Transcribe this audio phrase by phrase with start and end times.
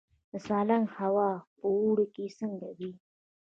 [0.31, 2.91] د سالنګ هوا په اوړي کې څنګه وي؟